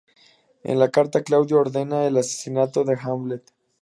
En 0.63 0.79
la 0.79 0.89
carta 0.89 1.21
Claudio 1.21 1.59
ordena 1.59 2.07
el 2.07 2.17
asesinato 2.17 2.83
de 2.83 2.97
Hamlet. 2.99 3.53